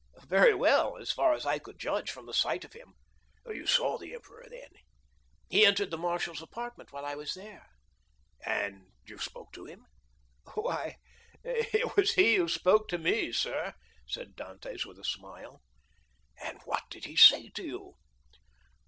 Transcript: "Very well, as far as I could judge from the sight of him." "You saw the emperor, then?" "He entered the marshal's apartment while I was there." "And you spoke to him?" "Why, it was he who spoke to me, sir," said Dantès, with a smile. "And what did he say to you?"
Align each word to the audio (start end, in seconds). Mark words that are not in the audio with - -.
"Very 0.27 0.55
well, 0.55 0.97
as 0.97 1.11
far 1.11 1.33
as 1.35 1.45
I 1.45 1.59
could 1.59 1.77
judge 1.77 2.09
from 2.09 2.25
the 2.25 2.33
sight 2.33 2.65
of 2.65 2.73
him." 2.73 2.95
"You 3.45 3.67
saw 3.67 3.99
the 3.99 4.15
emperor, 4.15 4.47
then?" 4.49 4.69
"He 5.47 5.63
entered 5.63 5.91
the 5.91 5.97
marshal's 5.99 6.41
apartment 6.41 6.91
while 6.91 7.05
I 7.05 7.13
was 7.13 7.35
there." 7.35 7.67
"And 8.43 8.89
you 9.05 9.19
spoke 9.19 9.53
to 9.53 9.65
him?" 9.65 9.85
"Why, 10.55 10.95
it 11.43 11.95
was 11.95 12.13
he 12.15 12.33
who 12.37 12.47
spoke 12.49 12.87
to 12.87 12.97
me, 12.97 13.31
sir," 13.31 13.75
said 14.07 14.35
Dantès, 14.35 14.87
with 14.87 14.97
a 14.97 15.03
smile. 15.05 15.61
"And 16.41 16.59
what 16.65 16.85
did 16.89 17.05
he 17.05 17.15
say 17.15 17.49
to 17.49 17.63
you?" 17.63 17.93